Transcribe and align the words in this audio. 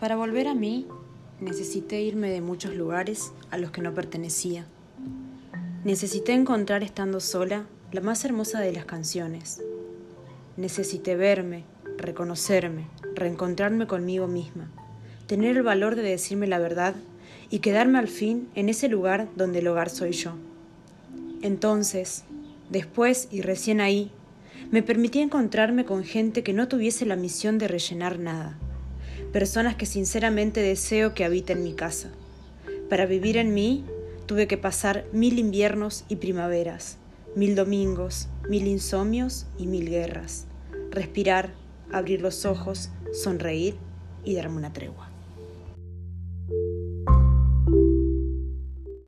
Para 0.00 0.16
volver 0.16 0.48
a 0.48 0.54
mí, 0.54 0.86
necesité 1.42 2.00
irme 2.00 2.30
de 2.30 2.40
muchos 2.40 2.74
lugares 2.74 3.32
a 3.50 3.58
los 3.58 3.70
que 3.70 3.82
no 3.82 3.92
pertenecía. 3.92 4.64
Necesité 5.84 6.32
encontrar 6.32 6.82
estando 6.82 7.20
sola 7.20 7.66
la 7.92 8.00
más 8.00 8.24
hermosa 8.24 8.60
de 8.60 8.72
las 8.72 8.86
canciones. 8.86 9.62
Necesité 10.56 11.16
verme, 11.16 11.64
reconocerme, 11.98 12.86
reencontrarme 13.14 13.86
conmigo 13.86 14.26
misma, 14.26 14.70
tener 15.26 15.58
el 15.58 15.62
valor 15.62 15.96
de 15.96 16.02
decirme 16.02 16.46
la 16.46 16.58
verdad 16.58 16.94
y 17.50 17.58
quedarme 17.58 17.98
al 17.98 18.08
fin 18.08 18.48
en 18.54 18.70
ese 18.70 18.88
lugar 18.88 19.28
donde 19.36 19.58
el 19.58 19.68
hogar 19.68 19.90
soy 19.90 20.12
yo. 20.12 20.32
Entonces, 21.42 22.24
después 22.70 23.28
y 23.30 23.42
recién 23.42 23.82
ahí, 23.82 24.10
me 24.70 24.82
permití 24.82 25.20
encontrarme 25.20 25.84
con 25.84 26.04
gente 26.04 26.42
que 26.42 26.54
no 26.54 26.68
tuviese 26.68 27.04
la 27.04 27.16
misión 27.16 27.58
de 27.58 27.68
rellenar 27.68 28.18
nada 28.18 28.56
personas 29.32 29.76
que 29.76 29.86
sinceramente 29.86 30.60
deseo 30.60 31.14
que 31.14 31.24
habiten 31.24 31.62
mi 31.62 31.74
casa. 31.74 32.10
Para 32.88 33.06
vivir 33.06 33.36
en 33.36 33.54
mí 33.54 33.84
tuve 34.26 34.46
que 34.46 34.58
pasar 34.58 35.04
mil 35.12 35.38
inviernos 35.38 36.04
y 36.08 36.16
primaveras, 36.16 36.98
mil 37.34 37.54
domingos, 37.54 38.28
mil 38.48 38.66
insomnios 38.66 39.46
y 39.58 39.66
mil 39.66 39.88
guerras. 39.88 40.46
Respirar, 40.90 41.54
abrir 41.92 42.20
los 42.20 42.44
ojos, 42.44 42.90
sonreír 43.12 43.76
y 44.24 44.34
darme 44.34 44.56
una 44.56 44.72
tregua. 44.72 45.09